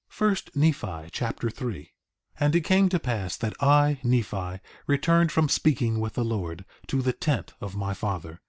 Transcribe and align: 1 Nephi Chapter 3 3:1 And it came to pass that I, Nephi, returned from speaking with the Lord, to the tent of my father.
1 0.17 0.35
Nephi 0.55 1.11
Chapter 1.11 1.51
3 1.51 1.73
3:1 1.81 1.87
And 2.39 2.55
it 2.55 2.61
came 2.61 2.89
to 2.89 2.97
pass 2.99 3.37
that 3.37 3.53
I, 3.61 3.99
Nephi, 4.03 4.59
returned 4.87 5.31
from 5.31 5.47
speaking 5.47 5.99
with 5.99 6.13
the 6.13 6.25
Lord, 6.25 6.65
to 6.87 7.03
the 7.03 7.13
tent 7.13 7.53
of 7.61 7.75
my 7.75 7.93
father. 7.93 8.39